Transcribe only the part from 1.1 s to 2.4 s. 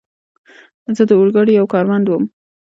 اورګاډي یو کارمند ووم.